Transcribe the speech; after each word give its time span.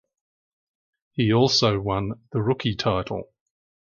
He 1.11 1.31
also 1.31 1.79
won 1.79 2.19
the 2.31 2.41
rookie 2.41 2.73
title. 2.73 3.31